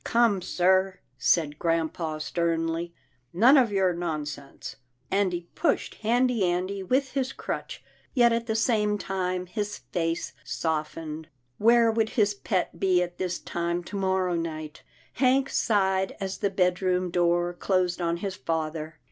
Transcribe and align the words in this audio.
"Come, 0.17 0.41
sir," 0.41 0.97
said 1.19 1.59
grampa 1.59 2.19
sternly," 2.19 2.91
none 3.33 3.55
of 3.55 3.71
your 3.71 3.93
nonsense," 3.93 4.77
and 5.11 5.31
he 5.31 5.41
pushed 5.53 5.93
Handy 6.01 6.43
Andy 6.43 6.81
with 6.81 7.11
his 7.11 7.31
crutch, 7.31 7.83
yet 8.15 8.33
at 8.33 8.47
the 8.47 8.55
same 8.55 8.97
time, 8.97 9.45
his 9.45 9.77
face 9.77 10.33
softened. 10.43 11.27
Where 11.59 11.91
would 11.91 12.09
his 12.09 12.33
pet 12.33 12.79
be 12.79 13.03
at 13.03 13.19
this 13.19 13.37
time 13.37 13.83
to 13.83 13.95
morrow 13.95 14.33
night? 14.33 14.81
Hank 15.13 15.51
sighed 15.51 16.17
as 16.19 16.39
the 16.39 16.49
bed 16.49 16.81
room 16.81 17.11
door 17.11 17.53
closed 17.53 18.01
on 18.01 18.17
his 18.17 18.33
father. 18.35 18.97